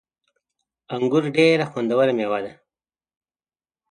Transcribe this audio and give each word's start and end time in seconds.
انګور 0.95 1.23
ډیره 1.35 1.65
خوندوره 1.71 2.13
میوه 2.17 2.39
ده 2.45 2.53